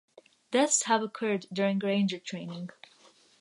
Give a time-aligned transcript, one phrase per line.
[0.49, 2.71] Deaths have occurred during Ranger Training.